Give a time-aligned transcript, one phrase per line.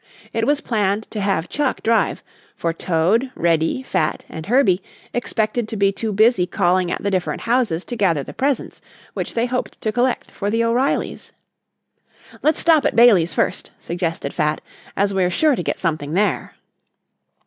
[0.33, 2.23] It was planned to have Chuck drive,
[2.55, 4.81] for Toad, Reddy, Fat and Herbie
[5.13, 8.81] expected to be too busy calling at the different houses to gather the presents
[9.13, 11.33] which they hoped to collect for the O'Reillys.
[12.41, 14.59] "Let's stop at Bailey's first," suggested Fat,
[14.97, 16.55] "as we're sure to get something there."